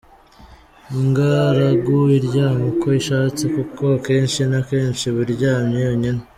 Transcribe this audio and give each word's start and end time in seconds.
Ingaragu 0.99 1.95
iryama 2.17 2.63
uko 2.71 2.87
ishatse 2.99 3.43
kuko 3.55 3.81
akenshi 3.97 4.41
na 4.51 4.59
kenshi 4.67 5.03
iba 5.09 5.21
iryamye 5.25 5.77
yonyine. 5.87 6.21